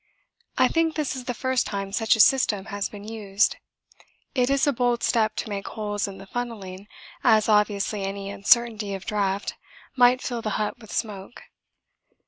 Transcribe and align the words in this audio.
I 0.57 0.67
think 0.67 0.95
this 0.95 1.15
is 1.15 1.25
the 1.25 1.35
first 1.35 1.67
time 1.67 1.91
such 1.91 2.15
a 2.15 2.19
system 2.19 2.65
has 2.73 2.89
been 2.89 3.03
used. 3.03 3.57
It 4.33 4.49
is 4.49 4.65
a 4.65 4.73
bold 4.73 5.03
step 5.03 5.35
to 5.35 5.49
make 5.49 5.67
holes 5.67 6.07
in 6.07 6.17
the 6.17 6.25
funnelling 6.25 6.87
as 7.23 7.47
obviously 7.47 8.01
any 8.03 8.31
uncertainty 8.31 8.95
of 8.95 9.05
draught 9.05 9.53
might 9.95 10.19
fill 10.23 10.41
the 10.41 10.49
hut 10.57 10.79
with 10.79 10.91
smoke. 10.91 11.43